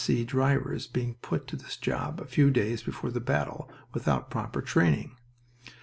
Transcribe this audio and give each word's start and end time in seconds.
S.C. 0.01 0.23
drivers 0.23 0.87
being 0.87 1.13
put 1.21 1.45
to 1.45 1.55
this 1.55 1.77
job 1.77 2.19
a 2.19 2.25
few 2.25 2.49
days 2.49 2.81
before 2.81 3.11
the 3.11 3.19
battle, 3.19 3.69
without 3.93 4.31
proper 4.31 4.59
training. 4.59 5.15